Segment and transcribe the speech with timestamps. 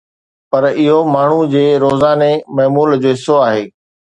[0.53, 3.63] پر اهو ماڻهن جي روزاني معمول جو حصو آهي